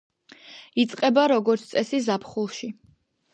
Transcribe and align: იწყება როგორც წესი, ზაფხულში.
იწყება 0.83 1.25
როგორც 1.33 1.67
წესი, 1.75 2.01
ზაფხულში. 2.07 2.73